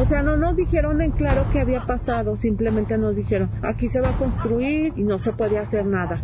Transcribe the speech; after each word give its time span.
O 0.00 0.06
sea, 0.06 0.22
no 0.22 0.34
nos 0.38 0.56
dijeron 0.56 1.02
en 1.02 1.10
claro 1.10 1.44
qué 1.52 1.60
había 1.60 1.84
pasado, 1.84 2.38
simplemente 2.38 2.96
nos 2.96 3.14
dijeron, 3.14 3.50
aquí 3.60 3.86
se 3.86 4.00
va 4.00 4.08
a 4.08 4.12
construir 4.16 4.94
y 4.96 5.02
no 5.02 5.18
se 5.18 5.32
puede 5.32 5.58
hacer 5.58 5.84
nada. 5.84 6.22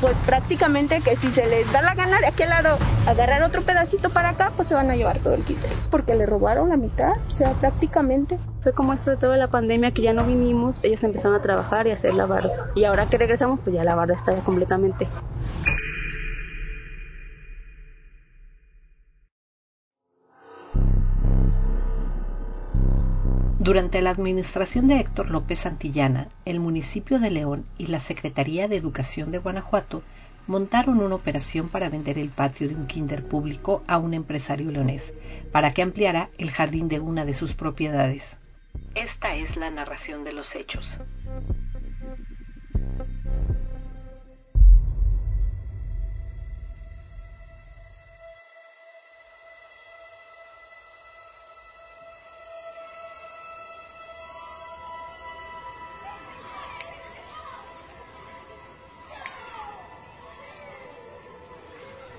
Pues 0.00 0.16
prácticamente 0.22 1.02
que 1.02 1.14
si 1.14 1.30
se 1.30 1.46
les 1.46 1.70
da 1.70 1.82
la 1.82 1.94
gana 1.94 2.20
de 2.20 2.28
aquel 2.28 2.48
lado 2.48 2.78
agarrar 3.06 3.42
otro 3.42 3.60
pedacito 3.60 4.08
para 4.08 4.30
acá, 4.30 4.50
pues 4.56 4.68
se 4.68 4.74
van 4.74 4.90
a 4.90 4.96
llevar 4.96 5.18
todo 5.18 5.34
el 5.34 5.42
kit. 5.42 5.58
Porque 5.90 6.14
le 6.14 6.24
robaron 6.24 6.70
la 6.70 6.78
mitad, 6.78 7.10
o 7.26 7.34
sea, 7.34 7.52
prácticamente. 7.52 8.38
Fue 8.62 8.72
como 8.72 8.94
esto 8.94 9.10
de 9.10 9.18
toda 9.18 9.36
la 9.36 9.48
pandemia 9.48 9.90
que 9.90 10.00
ya 10.00 10.14
no 10.14 10.24
vinimos, 10.24 10.80
ellos 10.82 11.04
empezaron 11.04 11.36
a 11.36 11.42
trabajar 11.42 11.86
y 11.86 11.90
a 11.90 11.94
hacer 11.94 12.14
la 12.14 12.24
barda. 12.24 12.70
Y 12.74 12.84
ahora 12.84 13.10
que 13.10 13.18
regresamos, 13.18 13.60
pues 13.60 13.76
ya 13.76 13.84
la 13.84 13.94
barda 13.94 14.14
está 14.14 14.32
completamente. 14.36 15.06
Durante 23.58 24.00
la 24.02 24.10
administración 24.10 24.86
de 24.88 25.00
Héctor 25.00 25.30
López 25.30 25.60
Santillana, 25.60 26.28
el 26.44 26.60
municipio 26.60 27.18
de 27.18 27.30
León 27.30 27.66
y 27.76 27.88
la 27.88 28.00
Secretaría 28.00 28.68
de 28.68 28.76
Educación 28.76 29.32
de 29.32 29.38
Guanajuato 29.38 30.02
montaron 30.46 31.00
una 31.00 31.14
operación 31.14 31.68
para 31.68 31.88
vender 31.88 32.18
el 32.18 32.30
patio 32.30 32.68
de 32.68 32.74
un 32.74 32.86
kinder 32.86 33.22
público 33.22 33.82
a 33.86 33.98
un 33.98 34.14
empresario 34.14 34.70
leonés, 34.70 35.12
para 35.52 35.72
que 35.74 35.82
ampliara 35.82 36.30
el 36.38 36.50
jardín 36.50 36.88
de 36.88 37.00
una 37.00 37.24
de 37.24 37.34
sus 37.34 37.54
propiedades. 37.54 38.38
Esta 38.94 39.34
es 39.34 39.56
la 39.56 39.70
narración 39.70 40.24
de 40.24 40.32
los 40.32 40.54
hechos. 40.54 40.98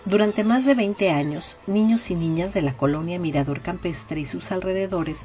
Durante 0.09 0.43
más 0.43 0.65
de 0.65 0.73
20 0.73 1.11
años, 1.11 1.59
niños 1.67 2.09
y 2.09 2.15
niñas 2.15 2.51
de 2.51 2.63
la 2.63 2.73
colonia 2.73 3.19
Mirador 3.19 3.61
Campestre 3.61 4.19
y 4.19 4.25
sus 4.25 4.51
alrededores 4.51 5.23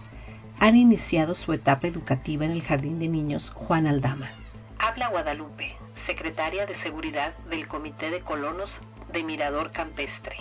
han 0.61 0.77
iniciado 0.77 1.35
su 1.35 1.55
etapa 1.55 1.87
educativa 1.87 2.45
en 2.45 2.51
el 2.51 2.61
Jardín 2.61 2.99
de 2.99 3.09
Niños 3.09 3.49
Juan 3.49 3.87
Aldama. 3.87 4.29
Habla 4.79 5.09
Guadalupe, 5.09 5.75
secretaria 6.05 6.67
de 6.67 6.75
Seguridad 6.75 7.33
del 7.49 7.67
Comité 7.67 8.11
de 8.11 8.21
Colonos 8.21 8.79
de 9.11 9.23
Mirador 9.23 9.73
Campestre. 9.73 10.37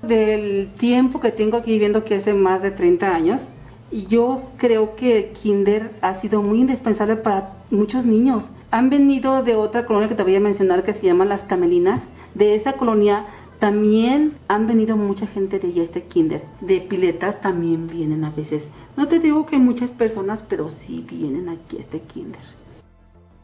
Del 0.00 0.72
tiempo 0.78 1.20
que 1.20 1.30
tengo 1.30 1.58
aquí 1.58 1.72
viviendo, 1.72 2.02
que 2.02 2.14
hace 2.14 2.32
más 2.32 2.62
de 2.62 2.70
30 2.70 3.14
años, 3.14 3.46
yo 3.90 4.52
creo 4.56 4.96
que 4.96 5.34
Kinder 5.42 5.90
ha 6.00 6.14
sido 6.14 6.40
muy 6.40 6.62
indispensable 6.62 7.16
para 7.16 7.50
muchos 7.70 8.06
niños. 8.06 8.48
Han 8.70 8.88
venido 8.88 9.42
de 9.42 9.54
otra 9.54 9.84
colonia 9.84 10.08
que 10.08 10.14
te 10.14 10.22
voy 10.22 10.34
a 10.34 10.40
mencionar 10.40 10.82
que 10.82 10.94
se 10.94 11.04
llama 11.04 11.26
Las 11.26 11.42
Camelinas. 11.42 12.08
De 12.32 12.54
esa 12.54 12.72
colonia 12.72 13.26
también 13.62 14.38
han 14.48 14.66
venido 14.66 14.96
mucha 14.96 15.28
gente 15.28 15.60
de 15.60 15.84
este 15.84 16.02
kinder. 16.02 16.42
De 16.60 16.80
piletas 16.80 17.40
también 17.40 17.86
vienen 17.86 18.24
a 18.24 18.30
veces. 18.30 18.68
No 18.96 19.06
te 19.06 19.20
digo 19.20 19.46
que 19.46 19.56
muchas 19.60 19.92
personas, 19.92 20.42
pero 20.42 20.68
sí 20.68 21.06
vienen 21.08 21.48
aquí 21.48 21.76
a 21.76 21.80
este 21.82 22.00
kinder. 22.00 22.40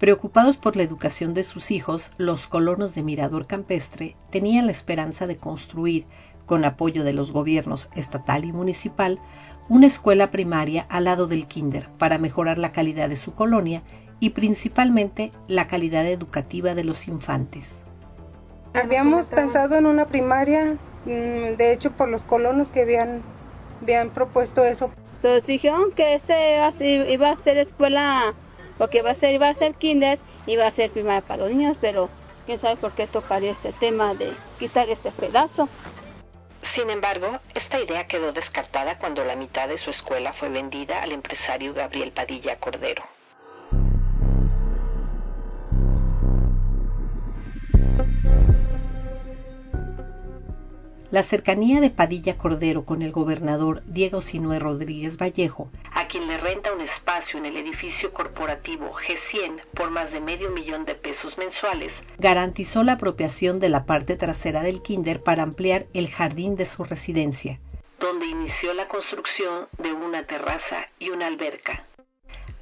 Preocupados 0.00 0.56
por 0.56 0.75
la 0.75 0.83
educación 0.83 1.34
de 1.34 1.44
sus 1.44 1.70
hijos, 1.70 2.10
los 2.19 2.48
colonos 2.48 2.97
de 2.97 3.05
Mirador 3.05 3.47
Campestre 3.47 4.16
tenían 4.33 4.66
la 4.66 4.72
esperanza 4.72 5.28
de 5.28 5.36
construir, 5.36 6.05
con 6.47 6.64
apoyo 6.64 7.05
de 7.05 7.12
los 7.12 7.30
gobiernos 7.30 7.88
estatal 7.94 8.44
y 8.44 8.50
municipal, 8.50 9.20
una 9.69 9.86
escuela 9.86 10.32
primaria 10.32 10.84
al 10.88 11.05
lado 11.05 11.28
del 11.28 11.47
kinder 11.47 11.91
para 11.97 12.19
mejorar 12.19 12.58
la 12.58 12.72
calidad 12.72 13.08
de 13.08 13.16
su 13.16 13.34
colonia 13.34 13.84
y 14.19 14.30
principalmente 14.30 15.30
la 15.47 15.69
calidad 15.69 16.05
educativa 16.08 16.75
de 16.75 16.82
los 16.82 17.06
infantes. 17.06 17.82
Habíamos 18.83 19.28
pensado 19.28 19.77
en 19.77 19.87
una 19.87 20.06
primaria, 20.06 20.77
mm, 21.05 21.56
de 21.56 21.72
hecho 21.72 21.91
por 21.91 22.09
los 22.09 22.22
colonos 22.22 22.71
que 22.71 22.83
habían, 22.83 23.22
habían 23.83 24.11
propuesto 24.11 24.65
eso. 24.65 24.93
Entonces 25.16 25.44
dijeron 25.44 25.91
que 25.93 26.15
ese 26.15 26.61
iba 27.09 27.31
a 27.31 27.37
ser 27.37 27.59
escuela, 27.59 28.34
porque 28.77 28.99
iba 28.99 29.11
a 29.11 29.15
ser, 29.15 29.34
iba 29.34 29.49
a 29.49 29.55
ser 29.55 29.75
kinder, 29.75 30.21
iba 30.47 30.67
a 30.67 30.71
ser 30.71 30.93
primaria 30.93 31.22
para 31.22 31.43
los 31.43 31.50
niños, 31.50 31.77
pero 31.81 32.09
quién 32.47 32.59
sabe 32.59 32.77
por 32.77 32.93
qué 32.93 33.09
tocaría 33.09 33.50
ese 33.50 33.72
tema 33.72 34.15
de 34.15 34.33
quitar 34.59 34.88
ese 34.88 35.11
pedazo. 35.11 35.69
Sin 36.62 36.88
embargo, 36.91 37.41
esta 37.55 37.81
idea 37.81 38.06
quedó 38.06 38.33
descartada 38.33 38.99
cuando 38.99 39.25
la 39.25 39.34
mitad 39.34 39.69
de 39.69 39.78
su 39.78 39.91
escuela 39.91 40.33
fue 40.33 40.49
vendida 40.50 41.03
al 41.03 41.12
empresario 41.12 41.75
Gabriel 41.75 42.12
Padilla 42.12 42.56
Cordero. 42.61 43.03
La 51.10 51.22
cercanía 51.22 51.80
de 51.80 51.88
Padilla 51.88 52.36
Cordero 52.36 52.84
con 52.84 53.00
el 53.00 53.12
gobernador 53.12 53.82
Diego 53.86 54.20
Sinué 54.20 54.58
Rodríguez 54.58 55.16
Vallejo, 55.16 55.70
a 55.94 56.06
quien 56.06 56.26
le 56.26 56.36
renta 56.36 56.70
un 56.70 56.82
espacio 56.82 57.38
en 57.38 57.46
el 57.46 57.56
edificio 57.56 58.12
corporativo 58.12 58.92
G100 58.92 59.62
por 59.74 59.91
más 59.91 60.12
de 60.12 60.20
medio 60.20 60.50
millón 60.50 60.84
de 60.84 60.94
pesos 60.94 61.38
mensuales, 61.38 61.94
garantizó 62.19 62.84
la 62.84 62.92
apropiación 62.92 63.58
de 63.58 63.70
la 63.70 63.86
parte 63.86 64.16
trasera 64.16 64.60
del 64.60 64.82
kinder 64.82 65.22
para 65.22 65.44
ampliar 65.44 65.86
el 65.94 66.10
jardín 66.10 66.56
de 66.56 66.66
su 66.66 66.84
residencia, 66.84 67.58
donde 67.98 68.26
inició 68.26 68.75
la 68.75 68.86
construcción 68.88 69.66
de 69.78 69.94
una 69.94 70.26
terraza 70.26 70.88
y 70.98 71.08
una 71.08 71.26
alberca. 71.26 71.84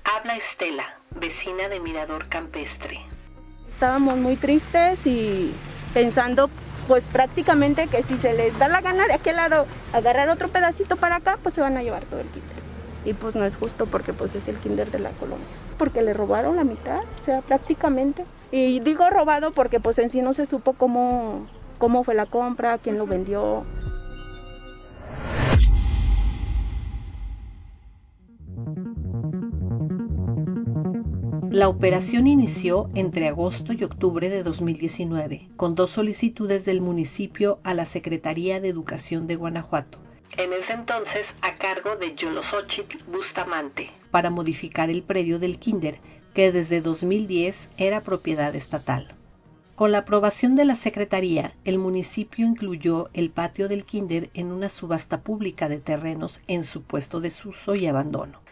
Habla 0.04 0.36
Estela, 0.36 1.00
vecina 1.10 1.68
de 1.68 1.80
Mirador 1.80 2.28
Campestre. 2.28 3.00
Estábamos 3.68 4.16
muy 4.18 4.36
tristes 4.36 5.04
y 5.04 5.52
pensando 5.92 6.48
pues 6.86 7.04
prácticamente 7.04 7.88
que 7.88 8.02
si 8.02 8.16
se 8.16 8.32
les 8.32 8.56
da 8.58 8.68
la 8.68 8.80
gana 8.80 9.06
de 9.06 9.14
aquel 9.14 9.36
lado 9.36 9.66
agarrar 9.92 10.28
otro 10.28 10.48
pedacito 10.48 10.96
para 10.96 11.16
acá, 11.16 11.38
pues 11.42 11.54
se 11.54 11.60
van 11.60 11.76
a 11.76 11.82
llevar 11.82 12.04
todo 12.04 12.20
el 12.20 12.28
kinder. 12.28 12.56
Y 13.04 13.14
pues 13.14 13.34
no 13.34 13.44
es 13.44 13.56
justo 13.56 13.86
porque 13.86 14.12
pues 14.12 14.34
es 14.34 14.48
el 14.48 14.56
kinder 14.56 14.90
de 14.90 14.98
la 14.98 15.10
colonia. 15.10 15.46
Porque 15.78 16.02
le 16.02 16.12
robaron 16.12 16.56
la 16.56 16.64
mitad, 16.64 17.00
o 17.00 17.24
sea, 17.24 17.40
prácticamente. 17.40 18.24
Y 18.50 18.80
digo 18.80 19.08
robado 19.10 19.52
porque 19.52 19.80
pues 19.80 19.98
en 19.98 20.10
sí 20.10 20.22
no 20.22 20.34
se 20.34 20.46
supo 20.46 20.72
cómo, 20.72 21.46
cómo 21.78 22.04
fue 22.04 22.14
la 22.14 22.26
compra, 22.26 22.78
quién 22.78 22.98
lo 22.98 23.06
vendió. 23.06 23.64
La 31.56 31.70
operación 31.70 32.26
inició 32.26 32.90
entre 32.94 33.28
agosto 33.28 33.72
y 33.72 33.82
octubre 33.82 34.28
de 34.28 34.42
2019, 34.42 35.48
con 35.56 35.74
dos 35.74 35.88
solicitudes 35.88 36.66
del 36.66 36.82
municipio 36.82 37.60
a 37.64 37.72
la 37.72 37.86
Secretaría 37.86 38.60
de 38.60 38.68
Educación 38.68 39.26
de 39.26 39.36
Guanajuato, 39.36 39.98
en 40.36 40.52
ese 40.52 40.74
entonces 40.74 41.26
a 41.40 41.56
cargo 41.56 41.96
de 41.96 42.14
Yolosochitl 42.14 42.98
Bustamante, 43.10 43.90
para 44.10 44.28
modificar 44.28 44.90
el 44.90 45.02
predio 45.02 45.38
del 45.38 45.58
Kinder, 45.58 45.98
que 46.34 46.52
desde 46.52 46.82
2010 46.82 47.70
era 47.78 48.02
propiedad 48.02 48.54
estatal. 48.54 49.14
Con 49.76 49.92
la 49.92 50.00
aprobación 50.00 50.56
de 50.56 50.66
la 50.66 50.76
Secretaría, 50.76 51.54
el 51.64 51.78
municipio 51.78 52.44
incluyó 52.44 53.08
el 53.14 53.30
patio 53.30 53.68
del 53.68 53.86
Kinder 53.86 54.28
en 54.34 54.52
una 54.52 54.68
subasta 54.68 55.22
pública 55.22 55.70
de 55.70 55.78
terrenos 55.78 56.42
en 56.48 56.64
su 56.64 56.82
puesto 56.82 57.20
de 57.20 57.28
desuso 57.28 57.74
y 57.74 57.86
abandono 57.86 58.45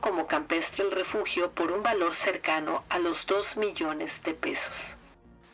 como 0.00 0.26
campestre 0.26 0.84
el 0.84 0.90
refugio 0.90 1.50
por 1.52 1.72
un 1.72 1.82
valor 1.82 2.14
cercano 2.14 2.84
a 2.90 2.98
los 2.98 3.24
2 3.26 3.56
millones 3.56 4.12
de 4.22 4.34
pesos. 4.34 4.96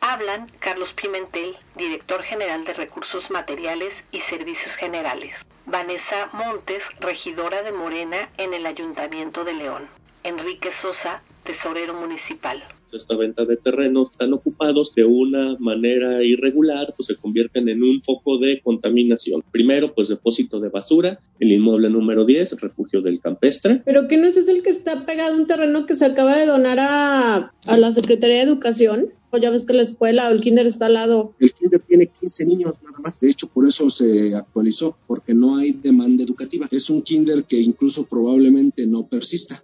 Hablan 0.01 0.51
Carlos 0.59 0.91
Pimentel, 0.93 1.57
director 1.75 2.21
general 2.23 2.65
de 2.65 2.73
Recursos 2.73 3.31
Materiales 3.31 4.03
y 4.11 4.19
Servicios 4.21 4.75
Generales. 4.75 5.33
Vanessa 5.65 6.29
Montes, 6.33 6.83
regidora 6.99 7.63
de 7.63 7.71
Morena 7.71 8.29
en 8.37 8.53
el 8.53 8.65
Ayuntamiento 8.65 9.45
de 9.45 9.53
León. 9.53 9.87
Enrique 10.23 10.73
Sosa, 10.73 11.21
tesorero 11.45 11.93
municipal 11.93 12.67
esta 12.97 13.15
venta 13.15 13.45
de 13.45 13.57
terrenos 13.57 14.11
están 14.11 14.33
ocupados 14.33 14.93
de 14.95 15.05
una 15.05 15.57
manera 15.59 16.23
irregular, 16.23 16.93
pues 16.95 17.07
se 17.07 17.15
convierten 17.15 17.69
en 17.69 17.83
un 17.83 18.01
foco 18.01 18.37
de 18.37 18.61
contaminación. 18.61 19.43
Primero, 19.51 19.93
pues 19.93 20.09
depósito 20.09 20.59
de 20.59 20.69
basura, 20.69 21.19
el 21.39 21.51
inmueble 21.51 21.89
número 21.89 22.25
10, 22.25 22.61
refugio 22.61 23.01
del 23.01 23.19
campestre. 23.19 23.81
Pero 23.85 24.07
que 24.07 24.17
no 24.17 24.27
es 24.27 24.37
el 24.47 24.63
que 24.63 24.69
está 24.69 25.05
pegado 25.05 25.33
a 25.33 25.37
un 25.37 25.47
terreno 25.47 25.85
que 25.85 25.93
se 25.93 26.05
acaba 26.05 26.37
de 26.37 26.45
donar 26.45 26.79
a, 26.79 27.53
a 27.65 27.77
la 27.77 27.91
Secretaría 27.91 28.37
de 28.37 28.43
Educación. 28.43 29.13
O 29.31 29.37
ya 29.37 29.49
ves 29.49 29.65
que 29.65 29.73
la 29.73 29.81
escuela 29.81 30.29
o 30.29 30.31
el 30.31 30.41
kinder 30.41 30.67
está 30.67 30.85
al 30.85 30.93
lado. 30.93 31.33
El 31.39 31.51
kinder 31.53 31.81
tiene 31.87 32.05
15 32.05 32.45
niños 32.45 32.83
nada 32.83 32.99
más. 32.99 33.19
De 33.19 33.31
hecho, 33.31 33.47
por 33.47 33.67
eso 33.67 33.89
se 33.89 34.35
actualizó, 34.35 34.95
porque 35.07 35.33
no 35.33 35.57
hay 35.57 35.71
demanda 35.71 36.23
educativa. 36.23 36.67
Es 36.69 36.91
un 36.91 37.01
kinder 37.01 37.43
que 37.45 37.59
incluso 37.59 38.05
probablemente 38.05 38.85
no 38.85 39.07
persista. 39.07 39.63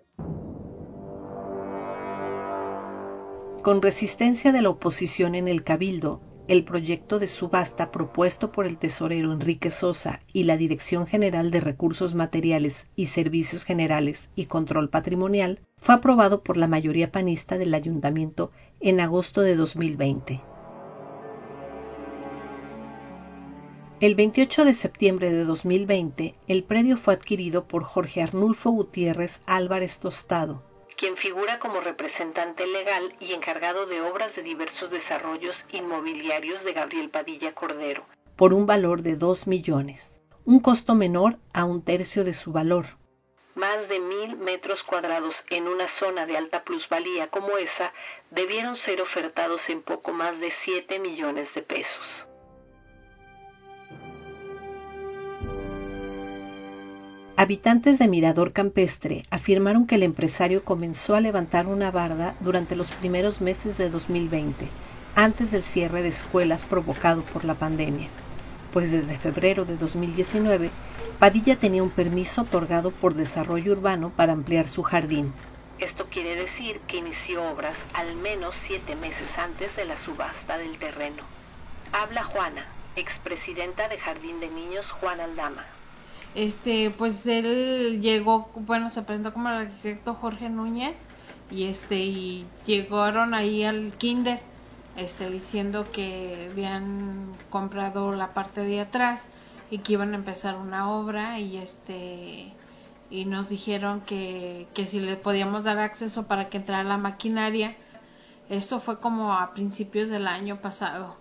Con 3.62 3.82
resistencia 3.82 4.54
de 4.54 4.62
la 4.62 4.70
oposición 4.70 5.36
en 5.36 5.50
el 5.50 5.66
Cabildo, 5.66 6.22
el 6.48 6.64
proyecto 6.64 7.20
de 7.20 7.28
subasta 7.28 7.92
propuesto 7.92 8.54
por 8.54 8.66
el 8.66 8.78
tesorero 8.78 9.34
Enrique 9.34 9.70
Sosa 9.70 10.22
y 10.32 10.44
la 10.44 10.56
Dirección 10.56 11.08
General 11.08 11.52
de 11.52 11.60
Recursos 11.60 12.16
Materiales 12.16 12.88
y 12.96 13.08
Servicios 13.08 13.66
Generales 13.66 14.30
y 14.34 14.46
Control 14.46 14.90
Patrimonial 14.90 15.60
fue 15.76 15.96
aprobado 15.96 16.42
por 16.42 16.56
la 16.56 16.68
mayoría 16.68 17.12
panista 17.12 17.58
del 17.58 17.74
ayuntamiento 17.74 18.52
en 18.80 19.02
agosto 19.02 19.42
de 19.42 19.58
2020. 19.58 20.42
El 24.00 24.16
28 24.16 24.64
de 24.64 24.74
septiembre 24.74 25.34
de 25.34 25.44
2020, 25.44 26.36
el 26.48 26.64
predio 26.64 26.96
fue 26.96 27.14
adquirido 27.14 27.68
por 27.68 27.84
Jorge 27.84 28.22
Arnulfo 28.22 28.72
Gutiérrez 28.72 29.42
Álvarez 29.46 30.00
Tostado, 30.00 30.64
quien 31.00 31.16
figura 31.16 31.60
como 31.60 31.80
representante 31.80 32.68
legal 32.68 33.16
y 33.22 33.32
encargado 33.32 33.86
de 33.86 34.02
obras 34.02 34.36
de 34.36 34.44
diversos 34.44 34.92
desarrollos 34.92 35.66
inmobiliarios 35.72 36.62
de 36.66 36.74
Gabriel 36.74 37.10
Padilla 37.10 37.56
Cordero, 37.56 38.04
por 38.36 38.54
un 38.54 38.66
valor 38.66 39.02
de 39.02 39.16
2 39.16 39.48
millones, 39.48 40.20
un 40.44 40.60
costo 40.60 40.96
menor 40.96 41.38
a 41.54 41.64
un 41.64 41.86
tercio 41.86 42.26
de 42.26 42.34
su 42.34 42.52
valor. 42.52 42.86
Más 43.56 43.88
de 43.88 44.00
mil 44.00 44.36
metros 44.36 44.84
cuadrados 44.84 45.46
en 45.50 45.70
una 45.70 45.88
zona 45.88 46.26
de 46.26 46.36
alta 46.36 46.66
plusvalía 46.66 47.30
como 47.30 47.58
esa 47.58 47.94
debieron 48.30 48.76
ser 48.76 49.02
ofertados 49.02 49.70
en 49.70 49.82
poco 49.82 50.12
más 50.12 50.38
de 50.42 50.52
7 50.52 51.00
millones 51.00 51.54
de 51.54 51.62
pesos. 51.62 52.28
Habitantes 57.42 58.00
de 58.00 58.10
Mirador 58.10 58.52
Campestre 58.52 59.24
afirmaron 59.32 59.88
que 59.88 59.96
el 59.96 60.04
empresario 60.04 60.62
comenzó 60.66 61.16
a 61.16 61.22
levantar 61.22 61.68
una 61.68 61.90
barda 61.90 62.36
durante 62.42 62.76
los 62.76 62.92
primeros 62.92 63.40
meses 63.40 63.78
de 63.78 63.90
2020, 63.90 64.70
antes 65.16 65.52
del 65.52 65.64
cierre 65.64 66.02
de 66.02 66.10
escuelas 66.10 66.66
provocado 66.66 67.22
por 67.22 67.46
la 67.46 67.54
pandemia, 67.54 68.10
pues 68.74 68.92
desde 68.92 69.18
febrero 69.18 69.64
de 69.64 69.78
2019 69.78 70.70
Padilla 71.18 71.56
tenía 71.56 71.82
un 71.82 71.92
permiso 71.92 72.42
otorgado 72.42 72.92
por 72.92 73.14
desarrollo 73.14 73.72
urbano 73.72 74.10
para 74.10 74.34
ampliar 74.34 74.68
su 74.68 74.84
jardín. 74.84 75.32
Esto 75.80 76.08
quiere 76.12 76.36
decir 76.36 76.82
que 76.90 76.98
inició 76.98 77.42
obras 77.50 77.76
al 77.94 78.18
menos 78.18 78.54
siete 78.68 78.98
meses 78.98 79.30
antes 79.38 79.74
de 79.78 79.86
la 79.86 79.96
subasta 79.96 80.58
del 80.58 80.78
terreno. 80.78 81.24
Habla 81.94 82.26
Juana, 82.26 82.66
expresidenta 82.98 83.88
de 83.88 83.98
Jardín 83.98 84.42
de 84.42 84.50
Niños 84.50 84.92
Juan 84.92 85.22
Aldama 85.22 85.64
este 86.36 86.92
pues 86.92 87.26
él 87.26 88.00
llegó 88.02 88.50
bueno 88.56 88.90
se 88.90 89.02
presentó 89.02 89.34
como 89.34 89.50
el 89.50 89.56
arquitecto 89.56 90.14
Jorge 90.14 90.50
Núñez 90.50 90.96
y 91.50 91.66
este 91.66 92.00
y 92.00 92.46
llegaron 92.66 93.34
ahí 93.34 93.64
al 93.64 93.92
kinder 93.94 94.40
este 94.96 95.30
diciendo 95.30 95.92
que 95.92 96.50
habían 96.52 97.34
comprado 97.50 98.12
la 98.12 98.34
parte 98.34 98.62
de 98.62 98.82
atrás 98.82 99.26
y 99.72 99.80
que 99.80 99.94
iban 99.94 100.14
a 100.14 100.18
empezar 100.18 100.56
una 100.58 100.92
obra 100.92 101.40
y 101.40 101.58
este 101.58 102.54
y 103.12 103.26
nos 103.26 103.50
dijeron 103.50 104.02
que, 104.02 104.68
que 104.74 104.86
si 104.86 105.00
le 105.00 105.16
podíamos 105.16 105.64
dar 105.64 105.80
acceso 105.80 106.28
para 106.28 106.50
que 106.50 106.58
entrara 106.58 106.84
la 106.84 107.00
maquinaria. 107.00 107.76
Esto 108.50 108.80
fue 108.80 109.00
como 109.00 109.34
a 109.34 109.54
principios 109.56 110.10
del 110.10 110.28
año 110.28 110.62
pasado 110.62 111.18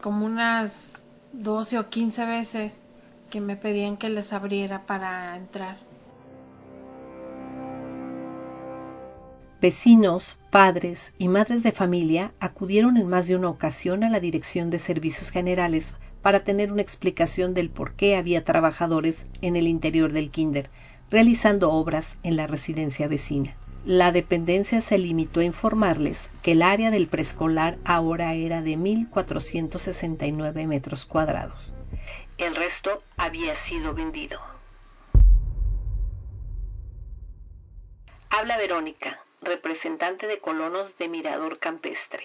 como 0.00 0.26
unas 0.26 1.04
12 1.32 1.78
o 1.78 1.88
15 1.88 2.26
veces 2.26 2.84
que 3.30 3.40
me 3.40 3.56
pedían 3.56 3.96
que 3.96 4.10
les 4.10 4.32
abriera 4.32 4.86
para 4.86 5.36
entrar. 5.36 5.76
Vecinos, 9.60 10.38
padres 10.50 11.14
y 11.18 11.28
madres 11.28 11.62
de 11.62 11.72
familia 11.72 12.32
acudieron 12.40 12.96
en 12.96 13.08
más 13.08 13.28
de 13.28 13.36
una 13.36 13.50
ocasión 13.50 14.04
a 14.04 14.10
la 14.10 14.20
Dirección 14.20 14.70
de 14.70 14.78
Servicios 14.78 15.30
Generales 15.30 15.94
para 16.22 16.44
tener 16.44 16.72
una 16.72 16.82
explicación 16.82 17.54
del 17.54 17.70
por 17.70 17.92
qué 17.94 18.16
había 18.16 18.44
trabajadores 18.44 19.26
en 19.42 19.56
el 19.56 19.68
interior 19.68 20.12
del 20.12 20.30
kinder 20.30 20.70
realizando 21.10 21.72
obras 21.72 22.16
en 22.22 22.36
la 22.36 22.46
residencia 22.46 23.08
vecina. 23.08 23.56
La 23.84 24.12
dependencia 24.12 24.80
se 24.80 24.98
limitó 24.98 25.40
a 25.40 25.44
informarles 25.44 26.30
que 26.42 26.52
el 26.52 26.62
área 26.62 26.90
del 26.90 27.08
preescolar 27.08 27.78
ahora 27.84 28.34
era 28.34 28.62
de 28.62 28.78
1.469 28.78 30.66
metros 30.66 31.06
cuadrados. 31.06 31.72
El 32.40 32.56
resto 32.56 33.02
había 33.18 33.54
sido 33.54 33.92
vendido. 33.92 34.40
Habla 38.30 38.56
Verónica, 38.56 39.20
representante 39.42 40.26
de 40.26 40.38
colonos 40.38 40.96
de 40.96 41.08
Mirador 41.08 41.58
Campestre. 41.58 42.22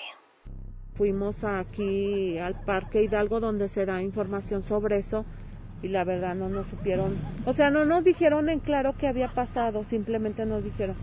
Fuimos 0.95 1.43
aquí 1.43 2.37
al 2.37 2.55
Parque 2.61 3.03
Hidalgo 3.03 3.41
donde 3.41 3.67
se 3.67 3.85
da 3.85 4.01
información 4.01 4.63
sobre 4.63 4.99
eso 4.99 5.25
y 5.83 5.89
la 5.89 6.05
verdad 6.05 6.33
no 6.33 6.47
nos 6.47 6.67
supieron, 6.67 7.17
o 7.45 7.51
sea, 7.51 7.69
no 7.69 7.83
nos 7.83 8.05
dijeron 8.05 8.47
en 8.47 8.61
claro 8.61 8.95
qué 8.97 9.09
había 9.09 9.27
pasado, 9.27 9.83
simplemente 9.83 10.45
nos 10.45 10.63
dijeron, 10.63 10.95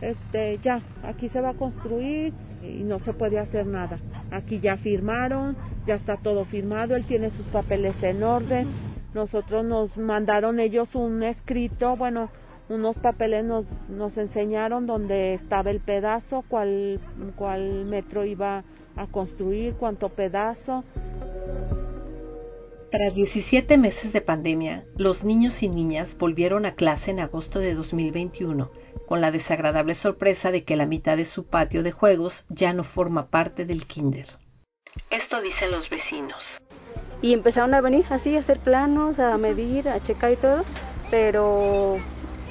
este, 0.00 0.58
ya, 0.58 0.80
aquí 1.04 1.28
se 1.28 1.40
va 1.40 1.50
a 1.50 1.54
construir 1.54 2.32
y 2.64 2.82
no 2.82 2.98
se 2.98 3.12
puede 3.12 3.38
hacer 3.38 3.64
nada. 3.64 4.00
Aquí 4.32 4.58
ya 4.58 4.76
firmaron, 4.76 5.56
ya 5.86 5.94
está 5.94 6.16
todo 6.16 6.44
firmado, 6.44 6.96
él 6.96 7.04
tiene 7.04 7.30
sus 7.30 7.46
papeles 7.46 8.02
en 8.02 8.22
orden. 8.22 8.68
Nosotros 9.14 9.64
nos 9.64 9.96
mandaron 9.96 10.60
ellos 10.60 10.94
un 10.94 11.22
escrito, 11.22 11.96
bueno, 11.96 12.28
unos 12.68 12.96
papeles 12.96 13.44
nos, 13.44 13.66
nos 13.88 14.16
enseñaron 14.18 14.86
dónde 14.86 15.34
estaba 15.34 15.70
el 15.70 15.80
pedazo, 15.80 16.44
cuál, 16.48 17.00
cuál 17.36 17.84
metro 17.86 18.24
iba 18.24 18.64
a 18.96 19.06
construir, 19.06 19.74
cuánto 19.74 20.08
pedazo. 20.08 20.84
Tras 22.90 23.14
17 23.14 23.78
meses 23.78 24.12
de 24.12 24.20
pandemia, 24.20 24.84
los 24.96 25.24
niños 25.24 25.62
y 25.62 25.68
niñas 25.68 26.16
volvieron 26.18 26.66
a 26.66 26.74
clase 26.74 27.10
en 27.10 27.20
agosto 27.20 27.58
de 27.58 27.74
2021 27.74 28.70
con 29.06 29.20
la 29.20 29.30
desagradable 29.30 29.94
sorpresa 29.94 30.50
de 30.50 30.64
que 30.64 30.76
la 30.76 30.86
mitad 30.86 31.16
de 31.16 31.24
su 31.24 31.44
patio 31.44 31.82
de 31.82 31.92
juegos 31.92 32.44
ya 32.48 32.72
no 32.72 32.84
forma 32.84 33.28
parte 33.28 33.64
del 33.64 33.86
kinder. 33.86 34.26
Esto 35.10 35.40
dicen 35.40 35.70
los 35.70 35.88
vecinos. 35.90 36.58
Y 37.22 37.32
empezaron 37.32 37.74
a 37.74 37.80
venir 37.80 38.04
así 38.10 38.36
a 38.36 38.40
hacer 38.40 38.58
planos, 38.58 39.18
a 39.18 39.36
medir, 39.38 39.88
a 39.88 40.00
checar 40.00 40.32
y 40.32 40.36
todo, 40.36 40.64
pero 41.10 41.98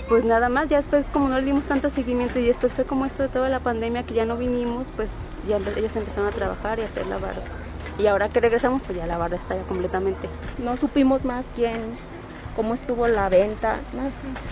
pues 0.09 0.23
nada 0.23 0.49
más, 0.49 0.69
ya 0.69 0.77
después 0.77 1.05
como 1.11 1.29
no 1.29 1.39
le 1.39 1.45
dimos 1.45 1.65
tanto 1.65 1.89
seguimiento 1.89 2.39
y 2.39 2.45
después 2.45 2.73
fue 2.73 2.85
como 2.85 3.05
esto 3.05 3.23
de 3.23 3.29
toda 3.29 3.49
la 3.49 3.59
pandemia 3.59 4.03
que 4.03 4.13
ya 4.13 4.25
no 4.25 4.37
vinimos, 4.37 4.87
pues 4.95 5.09
ya 5.47 5.57
ellos 5.57 5.95
empezaron 5.95 6.27
a 6.27 6.31
trabajar 6.31 6.79
y 6.79 6.83
a 6.83 6.85
hacer 6.85 7.07
la 7.07 7.17
barra. 7.17 7.41
Y 7.97 8.07
ahora 8.07 8.29
que 8.29 8.39
regresamos, 8.39 8.81
pues 8.83 8.97
ya 8.97 9.05
la 9.05 9.17
barra 9.17 9.37
está 9.37 9.55
ya 9.55 9.63
completamente. 9.63 10.29
No 10.57 10.75
supimos 10.77 11.25
más 11.25 11.45
quién, 11.55 11.97
cómo 12.55 12.73
estuvo 12.73 13.07
la 13.07 13.29
venta, 13.29 13.79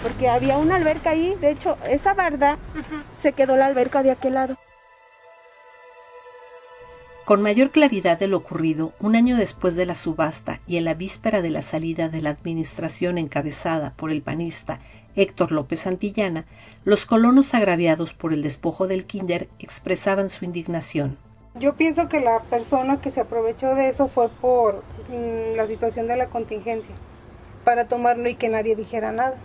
porque 0.02 0.30
había 0.30 0.58
una 0.58 0.76
alberca 0.76 1.12
ahí, 1.12 1.36
de 1.42 1.52
hecho, 1.52 1.78
esa 1.88 2.14
barda 2.14 2.58
se 3.20 3.34
quedó 3.34 3.56
la 3.58 3.66
alberca 3.66 4.02
de 4.02 4.12
aquel 4.12 4.36
lado. 4.36 4.58
Con 7.26 7.42
mayor 7.42 7.72
claridad 7.72 8.20
de 8.20 8.28
lo 8.28 8.36
ocurrido, 8.36 8.92
un 9.00 9.16
año 9.16 9.38
después 9.38 9.78
de 9.78 9.86
la 9.86 9.96
subasta 9.96 10.60
y 10.68 10.76
en 10.76 10.84
la 10.84 10.94
víspera 10.94 11.42
de 11.42 11.52
la 11.52 11.62
salida 11.62 12.10
de 12.10 12.22
la 12.22 12.32
administración 12.32 13.18
encabezada 13.18 13.94
por 13.96 14.12
el 14.12 14.22
panista 14.22 14.82
Héctor 15.16 15.54
López 15.54 15.80
Santillana, 15.80 16.46
los 16.84 17.06
colonos 17.06 17.54
agraviados 17.54 18.14
por 18.14 18.34
el 18.34 18.44
despojo 18.44 18.88
del 18.88 19.06
kinder 19.06 19.48
expresaban 19.58 20.30
su 20.30 20.44
indignación. 20.44 21.18
Yo 21.58 21.76
pienso 21.76 22.10
que 22.10 22.20
la 22.20 22.42
persona 22.42 23.00
que 23.00 23.10
se 23.10 23.22
aprovechó 23.22 23.74
de 23.74 23.88
eso 23.88 24.10
fue 24.10 24.28
por 24.28 24.84
mm, 25.08 25.56
la 25.56 25.66
situación 25.68 26.08
de 26.08 26.18
la 26.18 26.28
contingencia 26.28 26.94
para 27.64 27.88
tomarlo 27.88 28.28
y 28.28 28.36
que 28.36 28.50
nadie 28.50 28.76
dijera 28.76 29.14
nada. 29.14 29.36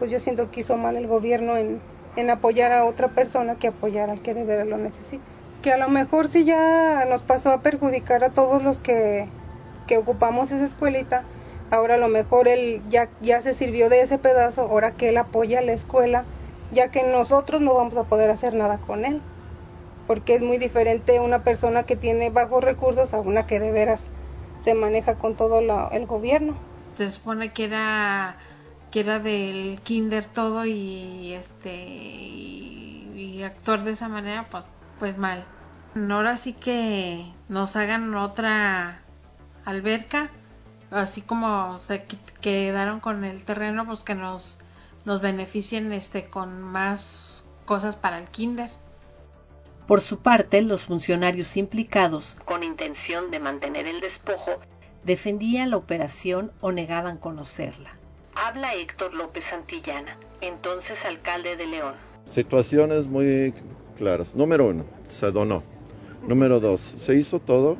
Pues 0.00 0.10
yo 0.10 0.18
siento 0.18 0.50
que 0.50 0.62
hizo 0.62 0.76
mal 0.76 0.96
el 0.96 1.06
gobierno 1.06 1.56
en, 1.56 1.80
en 2.16 2.30
apoyar 2.30 2.72
a 2.72 2.84
otra 2.84 3.06
persona 3.06 3.54
que 3.54 3.68
apoyar 3.68 4.10
al 4.10 4.22
que 4.22 4.34
de 4.34 4.42
verdad 4.42 4.66
lo 4.66 4.78
necesita. 4.78 5.22
Que 5.66 5.72
a 5.72 5.76
lo 5.78 5.88
mejor 5.88 6.28
sí 6.28 6.44
ya 6.44 7.04
nos 7.10 7.22
pasó 7.22 7.50
a 7.50 7.60
perjudicar 7.60 8.22
a 8.22 8.30
todos 8.30 8.62
los 8.62 8.78
que, 8.78 9.26
que 9.88 9.98
ocupamos 9.98 10.52
esa 10.52 10.64
escuelita, 10.64 11.24
ahora 11.72 11.94
a 11.94 11.98
lo 11.98 12.06
mejor 12.06 12.46
él 12.46 12.80
ya, 12.88 13.08
ya 13.20 13.42
se 13.42 13.52
sirvió 13.52 13.88
de 13.88 14.00
ese 14.00 14.16
pedazo, 14.16 14.62
ahora 14.62 14.92
que 14.92 15.08
él 15.08 15.16
apoya 15.16 15.58
a 15.58 15.62
la 15.62 15.72
escuela, 15.72 16.22
ya 16.70 16.92
que 16.92 17.02
nosotros 17.02 17.62
no 17.62 17.74
vamos 17.74 17.96
a 17.96 18.04
poder 18.04 18.30
hacer 18.30 18.54
nada 18.54 18.78
con 18.78 19.04
él, 19.04 19.20
porque 20.06 20.36
es 20.36 20.40
muy 20.40 20.58
diferente 20.58 21.18
una 21.18 21.42
persona 21.42 21.82
que 21.82 21.96
tiene 21.96 22.30
bajos 22.30 22.62
recursos 22.62 23.12
a 23.12 23.18
una 23.18 23.48
que 23.48 23.58
de 23.58 23.72
veras 23.72 24.04
se 24.62 24.74
maneja 24.74 25.16
con 25.16 25.34
todo 25.34 25.58
el 25.90 26.06
gobierno. 26.06 26.54
Se 26.94 27.10
supone 27.10 27.52
que 27.52 27.64
era 27.64 28.36
que 28.92 29.00
era 29.00 29.18
del 29.18 29.80
kinder 29.82 30.26
todo 30.26 30.64
y 30.64 31.32
este 31.32 31.74
y, 31.74 33.42
actuar 33.44 33.82
de 33.82 33.90
esa 33.90 34.06
manera 34.06 34.46
pues 34.48 34.64
pues 35.00 35.18
mal 35.18 35.44
ahora 35.94 36.36
sí 36.36 36.52
que 36.52 37.24
nos 37.48 37.76
hagan 37.76 38.14
otra 38.14 39.00
alberca 39.64 40.30
así 40.90 41.22
como 41.22 41.78
se 41.78 42.04
quedaron 42.40 43.00
con 43.00 43.24
el 43.24 43.44
terreno 43.44 43.86
pues 43.86 44.04
que 44.04 44.14
nos 44.14 44.60
nos 45.04 45.20
beneficien 45.20 45.92
este 45.92 46.26
con 46.26 46.62
más 46.62 47.44
cosas 47.64 47.96
para 47.96 48.18
el 48.18 48.28
kinder 48.28 48.70
Por 49.86 50.00
su 50.00 50.18
parte, 50.18 50.62
los 50.62 50.84
funcionarios 50.84 51.56
implicados, 51.56 52.36
con 52.44 52.62
intención 52.64 53.30
de 53.30 53.38
mantener 53.38 53.86
el 53.86 54.00
despojo, 54.00 54.58
defendían 55.04 55.70
la 55.70 55.76
operación 55.76 56.50
o 56.60 56.72
negaban 56.72 57.18
conocerla. 57.18 57.96
Habla 58.34 58.74
Héctor 58.74 59.14
López 59.14 59.44
Santillana, 59.44 60.18
entonces 60.40 61.04
alcalde 61.04 61.56
de 61.56 61.66
León. 61.66 61.94
Situaciones 62.24 63.06
muy 63.06 63.54
claras. 63.96 64.34
Número 64.34 64.66
uno, 64.66 64.84
se 65.08 65.30
donó. 65.30 65.62
Número 66.26 66.60
dos, 66.60 66.80
se 66.80 67.14
hizo 67.14 67.38
todo 67.38 67.76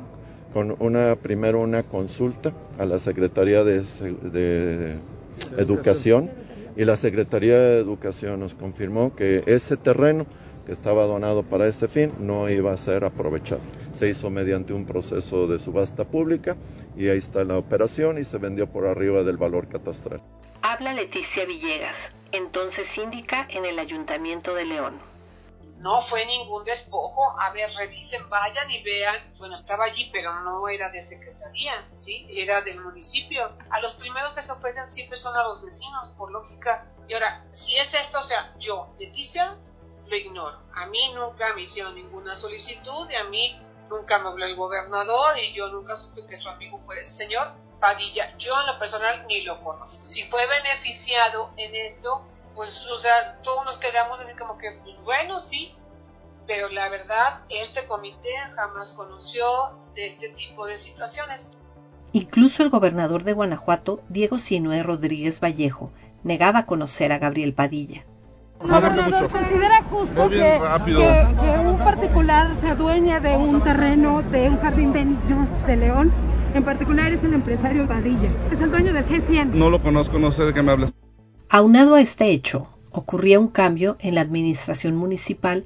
con 0.53 0.75
una, 0.79 1.15
primero 1.15 1.59
una 1.59 1.83
consulta 1.83 2.53
a 2.79 2.85
la 2.85 2.97
Secretaría 2.99 3.63
de, 3.63 3.81
de 3.81 4.95
Educación 5.57 6.29
y 6.75 6.85
la 6.85 6.95
Secretaría 6.95 7.59
de 7.59 7.79
Educación 7.79 8.39
nos 8.39 8.55
confirmó 8.55 9.15
que 9.15 9.43
ese 9.47 9.77
terreno 9.77 10.25
que 10.65 10.71
estaba 10.71 11.05
donado 11.05 11.43
para 11.43 11.67
ese 11.67 11.87
fin 11.87 12.13
no 12.19 12.49
iba 12.49 12.71
a 12.71 12.77
ser 12.77 13.05
aprovechado. 13.05 13.61
Se 13.93 14.09
hizo 14.09 14.29
mediante 14.29 14.73
un 14.73 14.85
proceso 14.85 15.47
de 15.47 15.59
subasta 15.59 16.05
pública 16.05 16.55
y 16.95 17.09
ahí 17.09 17.17
está 17.17 17.43
la 17.43 17.57
operación 17.57 18.17
y 18.17 18.23
se 18.23 18.37
vendió 18.37 18.67
por 18.67 18.85
arriba 18.85 19.23
del 19.23 19.37
valor 19.37 19.67
catastral. 19.67 20.21
Habla 20.61 20.93
Leticia 20.93 21.45
Villegas, 21.45 21.95
entonces 22.31 22.87
síndica 22.87 23.47
en 23.49 23.65
el 23.65 23.79
Ayuntamiento 23.79 24.53
de 24.55 24.65
León. 24.65 24.99
No 25.79 26.01
fue 26.01 26.25
ningún 26.25 26.63
despojo. 26.63 27.26
A 27.39 27.51
ver, 27.51 27.71
revisen, 27.75 28.29
vayan 28.29 28.69
y 28.71 28.83
vean. 28.83 29.35
Bueno, 29.37 29.53
estaba 29.55 29.85
allí, 29.85 30.09
pero 30.11 30.39
no 30.41 30.67
era 30.67 30.89
de 30.89 31.01
secretaría, 31.01 31.87
¿sí? 31.95 32.27
Era 32.31 32.61
del 32.61 32.81
municipio. 32.81 33.51
A 33.69 33.79
los 33.79 33.95
primeros 33.95 34.33
que 34.33 34.41
se 34.41 34.51
ofrecen 34.51 34.89
siempre 34.89 35.17
son 35.17 35.35
a 35.35 35.43
los 35.43 35.61
vecinos, 35.61 36.09
por 36.17 36.31
lógica. 36.31 36.87
Y 37.07 37.13
ahora, 37.13 37.45
si 37.53 37.77
es 37.77 37.93
esto, 37.93 38.19
o 38.19 38.23
sea, 38.23 38.53
yo, 38.57 38.93
Leticia, 38.99 39.55
lo 40.07 40.15
ignoro. 40.15 40.59
A 40.73 40.87
mí 40.87 41.13
nunca 41.13 41.53
me 41.53 41.61
hicieron 41.61 41.95
ninguna 41.95 42.35
solicitud 42.35 43.09
y 43.09 43.15
a 43.15 43.25
mí 43.25 43.59
nunca 43.89 44.19
me 44.19 44.29
habló 44.29 44.45
el 44.45 44.55
gobernador 44.55 45.37
y 45.37 45.53
yo 45.53 45.67
nunca 45.67 45.95
supe 45.95 46.25
que 46.27 46.37
su 46.37 46.49
amigo 46.49 46.79
fue 46.79 47.01
ese 47.01 47.23
señor 47.23 47.51
Padilla. 47.79 48.35
Yo 48.37 48.59
en 48.59 48.67
lo 48.67 48.79
personal 48.79 49.25
ni 49.27 49.41
lo 49.41 49.63
conozco. 49.63 50.09
Si 50.09 50.23
fue 50.23 50.45
beneficiado 50.47 51.51
en 51.57 51.75
esto, 51.75 52.25
pues, 52.55 52.85
o 52.87 52.97
sea, 52.97 53.39
todos 53.41 53.65
nos 53.65 53.77
quedamos 53.77 54.19
así 54.19 54.35
como 54.35 54.57
que, 54.57 54.71
pues, 54.83 54.95
bueno, 55.03 55.39
sí, 55.39 55.75
pero 56.47 56.69
la 56.69 56.89
verdad, 56.89 57.41
este 57.49 57.85
comité 57.87 58.29
jamás 58.55 58.93
conoció 58.93 59.45
de 59.93 60.07
este 60.07 60.29
tipo 60.29 60.65
de 60.65 60.77
situaciones. 60.77 61.51
Incluso 62.13 62.63
el 62.63 62.69
gobernador 62.69 63.23
de 63.23 63.33
Guanajuato, 63.33 64.01
Diego 64.09 64.39
Sinué 64.39 64.81
Rodríguez 64.81 65.41
Vallejo, 65.41 65.91
negaba 66.23 66.65
conocer 66.65 67.11
a 67.11 67.19
Gabriel 67.19 67.53
Padilla. 67.53 68.05
Gobernador, 68.59 69.29
¿considera 69.29 69.83
justo 69.83 70.29
que, 70.29 70.59
que, 70.85 71.59
un 71.59 71.77
particular 71.77 72.49
se 72.59 72.69
adueña 72.69 73.19
de 73.19 73.35
un 73.35 73.61
terreno 73.61 74.23
de 74.23 74.49
un 74.49 74.57
jardín 74.57 74.93
de 74.93 75.05
niños 75.05 75.67
de 75.67 75.75
León? 75.75 76.11
En 76.55 76.63
particular 76.63 77.11
es 77.11 77.23
el 77.23 77.33
empresario 77.33 77.87
Padilla. 77.87 78.31
Es 78.51 78.61
el 78.61 78.71
dueño 78.71 78.93
del 78.93 79.05
G100. 79.05 79.51
No 79.51 79.69
lo 79.69 79.81
conozco, 79.81 80.17
no 80.17 80.31
sé 80.31 80.43
de 80.43 80.53
qué 80.53 80.63
me 80.63 80.71
hablas. 80.71 80.95
Aunado 81.49 81.95
a 81.95 82.01
este 82.01 82.31
hecho, 82.31 82.67
ocurría 82.91 83.39
un 83.39 83.49
cambio 83.49 83.95
en 83.99 84.15
la 84.15 84.21
administración 84.21 84.95
municipal 84.95 85.65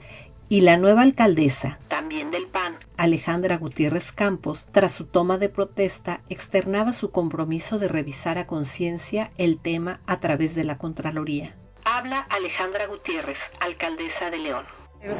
y 0.51 0.59
la 0.59 0.75
nueva 0.75 1.03
alcaldesa, 1.03 1.79
también 1.87 2.29
del 2.29 2.47
PAN, 2.47 2.75
Alejandra 2.97 3.57
Gutiérrez 3.57 4.11
Campos, 4.11 4.67
tras 4.73 4.91
su 4.91 5.05
toma 5.05 5.37
de 5.37 5.47
protesta, 5.47 6.19
externaba 6.27 6.91
su 6.91 7.09
compromiso 7.09 7.79
de 7.79 7.87
revisar 7.87 8.37
a 8.37 8.47
conciencia 8.47 9.31
el 9.37 9.59
tema 9.59 10.01
a 10.05 10.19
través 10.19 10.53
de 10.53 10.65
la 10.65 10.77
Contraloría. 10.77 11.55
Habla 11.85 12.19
Alejandra 12.19 12.85
Gutiérrez, 12.87 13.39
alcaldesa 13.61 14.29
de 14.29 14.39
León. 14.39 14.65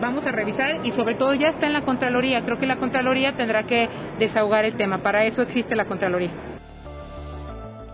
Vamos 0.01 0.27
a 0.27 0.33
revisar 0.33 0.85
y 0.85 0.91
sobre 0.91 1.15
todo 1.15 1.33
ya 1.33 1.47
está 1.47 1.65
en 1.65 1.73
la 1.73 1.85
Contraloría. 1.85 2.43
Creo 2.43 2.57
que 2.57 2.67
la 2.67 2.75
Contraloría 2.75 3.33
tendrá 3.37 3.65
que 3.65 3.87
desahogar 4.19 4.65
el 4.65 4.75
tema. 4.75 5.01
Para 5.01 5.25
eso 5.25 5.43
existe 5.43 5.77
la 5.77 5.85
Contraloría. 5.85 6.31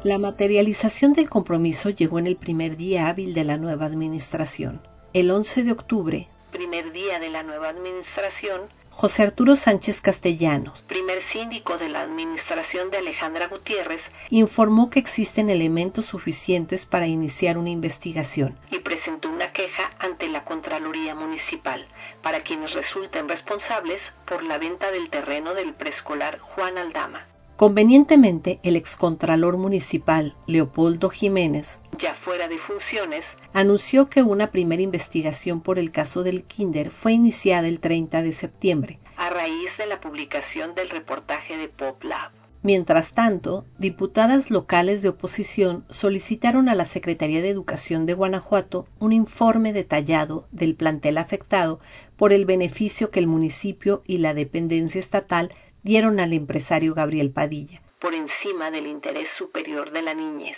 La 0.03 0.17
materialización 0.17 1.13
del 1.13 1.29
compromiso 1.29 1.91
llegó 1.91 2.17
en 2.17 2.25
el 2.25 2.35
primer 2.35 2.77
día 2.77 3.09
hábil 3.09 3.35
de 3.35 3.43
la 3.43 3.57
nueva 3.57 3.85
administración. 3.85 4.81
El 5.13 5.29
11 5.29 5.63
de 5.65 5.71
octubre, 5.71 6.29
primer 6.57 6.91
día 6.91 7.19
de 7.19 7.29
la 7.29 7.43
nueva 7.43 7.69
administración, 7.69 8.61
José 8.89 9.21
Arturo 9.21 9.55
Sánchez 9.55 10.01
Castellanos, 10.01 10.81
primer 10.81 11.21
síndico 11.21 11.77
de 11.77 11.87
la 11.87 12.01
administración 12.01 12.89
de 12.89 12.97
Alejandra 12.97 13.47
Gutiérrez, 13.47 14.09
informó 14.31 14.89
que 14.89 14.97
existen 14.97 15.51
elementos 15.51 16.07
suficientes 16.07 16.87
para 16.87 17.05
iniciar 17.05 17.59
una 17.59 17.69
investigación 17.69 18.57
y 18.71 18.79
presentó 18.79 19.29
una 19.29 19.53
queja 19.53 19.91
ante 19.99 20.29
la 20.29 20.45
Contraloría 20.45 21.13
Municipal 21.13 21.87
para 22.23 22.41
quienes 22.41 22.73
resulten 22.73 23.29
responsables 23.29 24.11
por 24.25 24.41
la 24.41 24.57
venta 24.57 24.89
del 24.89 25.11
terreno 25.11 25.53
del 25.53 25.75
preescolar 25.75 26.39
Juan 26.39 26.79
Aldama. 26.79 27.27
Convenientemente, 27.57 28.59
el 28.61 28.75
excontralor 28.75 29.57
municipal 29.57 30.35
Leopoldo 30.45 31.09
Jiménez, 31.09 31.79
ya 31.97 32.13
fuera 32.13 32.47
de 32.47 32.59
funciones, 32.59 33.25
anunció 33.51 34.09
que 34.09 34.21
una 34.21 34.51
primera 34.51 34.83
investigación 34.83 35.61
por 35.61 35.79
el 35.79 35.91
caso 35.91 36.21
del 36.21 36.43
Kinder 36.43 36.91
fue 36.91 37.13
iniciada 37.13 37.67
el 37.67 37.79
30 37.79 38.21
de 38.21 38.33
septiembre, 38.33 38.99
a 39.15 39.31
raíz 39.31 39.75
de 39.79 39.87
la 39.87 39.99
publicación 39.99 40.75
del 40.75 40.91
reportaje 40.91 41.57
de 41.57 41.67
Pop 41.67 42.03
Lab. 42.03 42.29
Mientras 42.61 43.13
tanto, 43.13 43.65
diputadas 43.79 44.51
locales 44.51 45.01
de 45.01 45.09
oposición 45.09 45.85
solicitaron 45.89 46.69
a 46.69 46.75
la 46.75 46.85
Secretaría 46.85 47.41
de 47.41 47.49
Educación 47.49 48.05
de 48.05 48.13
Guanajuato 48.13 48.87
un 48.99 49.13
informe 49.13 49.73
detallado 49.73 50.47
del 50.51 50.75
plantel 50.75 51.17
afectado 51.17 51.79
por 52.17 52.33
el 52.33 52.45
beneficio 52.45 53.09
que 53.09 53.19
el 53.19 53.27
municipio 53.27 54.03
y 54.05 54.19
la 54.19 54.35
dependencia 54.35 54.99
estatal 54.99 55.53
dieron 55.87 56.19
al 56.19 56.33
empresario 56.33 56.93
Gabriel 56.93 57.31
Padilla, 57.31 57.81
por 58.01 58.13
encima 58.13 58.71
del 58.71 58.87
interés 58.87 59.29
superior 59.29 59.91
de 59.91 60.01
la 60.01 60.13
niñez. 60.13 60.57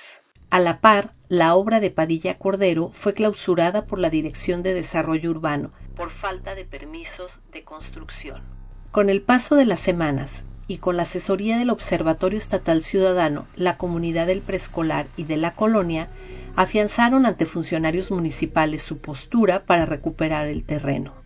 A 0.50 0.60
la 0.60 0.82
par, 0.82 1.14
la 1.28 1.54
obra 1.54 1.80
de 1.80 1.92
Padilla 1.92 2.40
Cordero 2.40 2.90
fue 2.96 3.14
clausurada 3.14 3.86
por 3.86 4.00
la 4.00 4.10
Dirección 4.10 4.64
de 4.64 4.74
Desarrollo 4.74 5.30
Urbano 5.30 5.72
por 5.96 6.10
falta 6.10 6.56
de 6.56 6.66
permisos 6.66 7.32
de 7.54 7.64
construcción. 7.64 8.42
Con 8.90 9.12
el 9.12 9.22
paso 9.22 9.56
de 9.56 9.66
las 9.66 9.82
semanas 9.82 10.46
y 10.66 10.78
con 10.78 10.98
la 10.98 11.04
asesoría 11.04 11.60
del 11.60 11.70
Observatorio 11.70 12.40
Estatal 12.40 12.82
Ciudadano, 12.82 13.46
la 13.56 13.78
comunidad 13.78 14.26
del 14.26 14.42
preescolar 14.42 15.06
y 15.16 15.26
de 15.26 15.38
la 15.38 15.54
colonia 15.54 16.08
afianzaron 16.56 17.28
ante 17.28 17.46
funcionarios 17.46 18.10
municipales 18.10 18.82
su 18.82 18.98
postura 18.98 19.66
para 19.66 19.86
recuperar 19.86 20.48
el 20.48 20.64
terreno. 20.64 21.19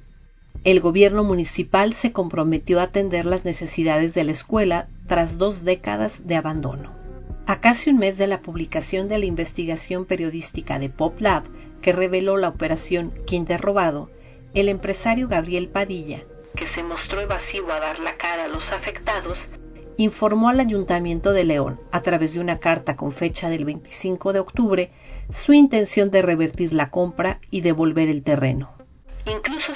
El 0.63 0.79
gobierno 0.79 1.25
municipal 1.25 1.93
se 1.93 2.13
comprometió 2.13 2.79
a 2.79 2.83
atender 2.83 3.25
las 3.25 3.43
necesidades 3.43 4.13
de 4.13 4.23
la 4.23 4.31
escuela 4.31 4.87
tras 5.07 5.37
dos 5.37 5.65
décadas 5.65 6.25
de 6.25 6.37
abandono. 6.37 6.91
A 7.45 7.59
casi 7.59 7.89
un 7.89 7.97
mes 7.97 8.17
de 8.17 8.27
la 8.27 8.39
publicación 8.39 9.09
de 9.09 9.19
la 9.19 9.25
investigación 9.25 10.05
periodística 10.05 10.79
de 10.79 10.87
Pop 10.87 11.19
Lab 11.19 11.43
que 11.81 11.91
reveló 11.91 12.37
la 12.37 12.47
operación 12.47 13.11
Kinder 13.25 13.59
Robado, 13.59 14.09
el 14.53 14.69
empresario 14.69 15.27
Gabriel 15.27 15.67
Padilla, 15.67 16.23
que 16.55 16.67
se 16.67 16.81
mostró 16.81 17.19
evasivo 17.19 17.69
a 17.73 17.81
dar 17.81 17.99
la 17.99 18.15
cara 18.15 18.45
a 18.45 18.47
los 18.47 18.71
afectados, 18.71 19.45
informó 19.97 20.47
al 20.47 20.61
Ayuntamiento 20.61 21.33
de 21.33 21.43
León, 21.43 21.77
a 21.91 22.01
través 22.01 22.35
de 22.35 22.39
una 22.39 22.59
carta 22.59 22.95
con 22.95 23.11
fecha 23.11 23.49
del 23.49 23.65
25 23.65 24.31
de 24.31 24.39
octubre, 24.39 24.91
su 25.29 25.51
intención 25.51 26.09
de 26.09 26.21
revertir 26.21 26.73
la 26.73 26.89
compra 26.89 27.39
y 27.51 27.59
devolver 27.59 28.07
el 28.07 28.23
terreno. 28.23 28.71
Incluso 29.25 29.73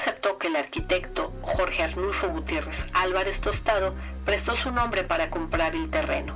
arquitecto 0.67 1.31
Jorge 1.43 1.81
Arnulfo 1.81 2.27
Gutiérrez 2.27 2.75
Álvarez 2.93 3.39
Tostado 3.39 3.93
prestó 4.25 4.53
su 4.57 4.69
nombre 4.69 5.05
para 5.05 5.29
comprar 5.29 5.73
el 5.75 5.89
terreno. 5.89 6.35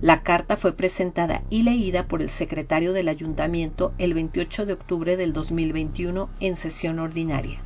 La 0.00 0.22
carta 0.22 0.56
fue 0.56 0.72
presentada 0.72 1.42
y 1.50 1.64
leída 1.64 2.06
por 2.06 2.22
el 2.22 2.28
secretario 2.28 2.92
del 2.92 3.08
ayuntamiento 3.08 3.92
el 3.98 4.14
28 4.14 4.66
de 4.66 4.72
octubre 4.74 5.16
del 5.16 5.32
2021 5.32 6.30
en 6.38 6.56
sesión 6.56 7.00
ordinaria. 7.00 7.58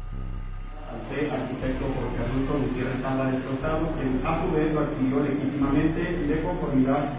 Usted, 1.03 1.31
arquitecto 1.31 1.85
Jorge 1.85 2.25
Arnulfo 2.25 2.59
Gutiérrez 2.67 3.05
Álvarez 3.05 3.45
Tostado, 3.45 3.89
quien 3.93 4.21
a 4.25 4.43
su 4.43 4.53
vez 4.53 4.73
lo 4.73 4.81
adquirió 4.81 5.21
legítimamente 5.21 6.01
de 6.01 6.43
conformidad 6.43 7.11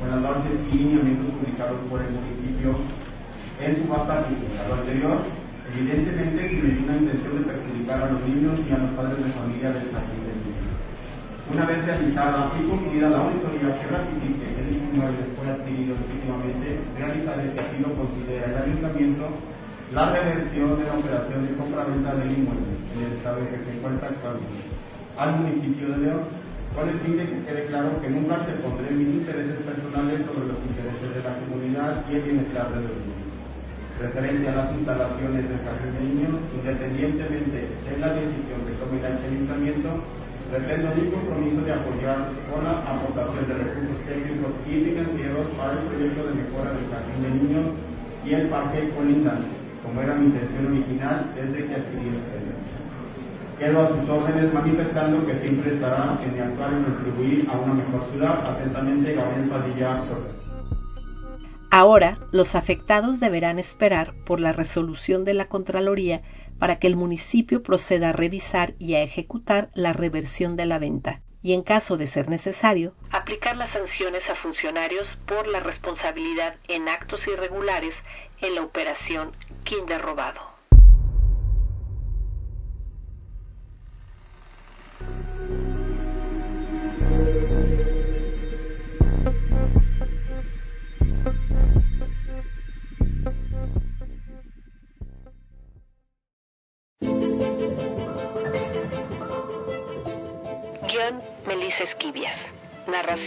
con 0.00 0.10
las 0.10 0.22
bases 0.22 0.52
y 0.72 0.76
lineamientos 0.76 1.34
publicados 1.34 1.78
por 1.88 2.02
el 2.02 2.10
municipio 2.10 2.74
en 3.60 3.76
su 3.76 3.92
a 3.92 4.68
lo 4.68 4.74
anterior, 4.74 5.20
evidentemente 5.68 6.48
sin 6.48 6.84
una 6.84 6.96
intención 6.96 7.36
de 7.36 7.44
perjudicar 7.44 8.02
a 8.02 8.10
los 8.10 8.20
niños 8.24 8.56
y 8.64 8.72
a 8.72 8.78
los 8.78 8.90
padres 8.96 9.20
de 9.20 9.30
familia 9.36 9.68
de 9.70 9.80
esta 9.84 10.00
Una 11.52 11.64
vez 11.66 11.84
realizada 11.84 12.50
y 12.56 12.64
concluida 12.64 13.10
la 13.10 13.20
auditoría 13.20 13.76
que 13.76 13.86
ratifique 13.92 14.48
que 14.48 14.60
el 14.64 14.80
inmueble 14.80 15.28
fue 15.36 15.46
adquirido 15.52 15.92
legítimamente, 16.00 16.80
realizará, 16.96 17.42
si 17.44 17.58
así 17.60 17.76
lo 17.84 17.92
considera 18.00 18.48
el 18.48 18.56
ayuntamiento, 18.64 19.28
la 19.92 20.08
reversión 20.08 20.78
de 20.78 20.84
la 20.88 20.96
operación 20.96 21.44
de 21.44 21.56
compra-venta 21.60 22.14
del 22.16 22.32
inmueble 22.32 22.72
en 22.96 22.98
el 23.04 23.12
estado 23.12 23.38
en 23.44 23.48
que 23.52 23.60
se 23.60 23.70
encuentra 23.76 24.08
actualmente 24.08 24.70
al 25.20 25.36
municipio 25.36 25.84
de 25.92 25.98
León, 25.98 26.22
con 26.74 26.88
el 26.88 26.98
fin 27.00 27.18
de 27.18 27.28
que 27.28 27.44
quede 27.44 27.66
claro 27.66 28.00
que 28.00 28.08
nunca 28.08 28.40
se 28.46 28.56
pondré 28.62 28.90
mis 28.94 29.20
intereses 29.20 29.58
personales 29.68 30.24
sobre 30.24 30.48
los 30.48 30.58
intereses 30.64 31.10
de 31.12 31.20
la 31.20 31.34
comunidad 31.44 31.92
y 32.08 32.14
el 32.14 32.22
bienestar 32.22 32.70
de 32.70 32.88
los 32.88 32.96
niños. 33.04 33.29
Referente 34.00 34.48
a 34.48 34.56
las 34.56 34.72
instalaciones 34.72 35.44
del 35.44 35.60
jardín 35.60 35.92
de 35.92 36.00
niños, 36.00 36.40
independientemente 36.56 37.68
de 37.68 37.94
la 38.00 38.16
decisión 38.16 38.64
que 38.64 38.74
tome 38.80 38.96
el 38.96 39.12
ayuntamiento, 39.12 39.88
pretendo 40.48 40.88
mi 40.96 41.12
compromiso 41.12 41.60
de 41.62 41.72
apoyar 41.76 42.32
con 42.48 42.64
la 42.64 42.80
aportación 42.80 43.44
de 43.44 43.54
recursos 43.60 44.00
técnicos 44.08 44.52
y 44.64 44.72
financieros 44.88 45.46
para 45.54 45.76
el 45.76 45.84
proyecto 45.84 46.20
de 46.26 46.32
mejora 46.32 46.72
del 46.72 46.88
jardín 46.88 47.18
de 47.20 47.30
niños 47.36 47.66
y 48.24 48.28
el 48.34 48.48
parque 48.48 48.88
colindante, 48.96 49.52
como 49.84 50.00
era 50.00 50.16
mi 50.16 50.32
intención 50.32 50.64
original 50.72 51.28
desde 51.36 51.68
que 51.68 51.74
adquirí 51.76 52.08
el 52.08 52.24
servicio. 52.24 52.80
Quedo 53.60 53.84
a 53.84 53.88
sus 53.92 54.08
órdenes 54.08 54.48
manifestando 54.54 55.20
que 55.28 55.36
siempre 55.36 55.76
estará 55.76 56.16
en 56.24 56.32
mi 56.32 56.40
actual 56.40 56.72
en 56.72 56.84
contribuir 56.88 57.44
a 57.52 57.60
una 57.60 57.74
mejor 57.76 58.08
ciudad. 58.10 58.40
Atentamente, 58.56 59.12
Gabriel 59.12 59.50
Padilla. 59.52 60.00
Ahora, 61.72 62.18
los 62.32 62.56
afectados 62.56 63.20
deberán 63.20 63.60
esperar 63.60 64.14
por 64.24 64.40
la 64.40 64.52
resolución 64.52 65.22
de 65.22 65.34
la 65.34 65.46
Contraloría 65.46 66.22
para 66.58 66.80
que 66.80 66.88
el 66.88 66.96
municipio 66.96 67.62
proceda 67.62 68.08
a 68.08 68.12
revisar 68.12 68.74
y 68.80 68.94
a 68.94 69.02
ejecutar 69.02 69.70
la 69.74 69.92
reversión 69.92 70.56
de 70.56 70.66
la 70.66 70.80
venta 70.80 71.22
y, 71.42 71.54
en 71.54 71.62
caso 71.62 71.96
de 71.96 72.08
ser 72.08 72.28
necesario, 72.28 72.94
aplicar 73.10 73.56
las 73.56 73.70
sanciones 73.70 74.28
a 74.28 74.34
funcionarios 74.34 75.16
por 75.26 75.46
la 75.46 75.60
responsabilidad 75.60 76.56
en 76.68 76.88
actos 76.88 77.26
irregulares 77.28 77.94
en 78.40 78.56
la 78.56 78.62
operación 78.62 79.32
Kinder 79.64 80.02
Robado. 80.02 80.59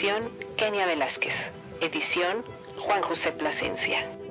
Narración 0.04 0.32
Kenia 0.58 0.86
Velázquez. 0.86 1.34
Edición 1.80 2.44
Juan 2.78 3.04
José 3.04 3.32
Plasencia. 3.32 4.23